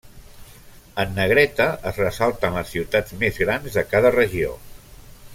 En 1.03 1.11
negreta 1.17 1.67
es 1.91 1.99
ressalten 2.01 2.57
les 2.59 2.73
ciutats 2.77 3.15
més 3.25 3.37
grans 3.43 3.77
de 3.81 3.87
cada 3.93 4.13
regió. 4.19 4.57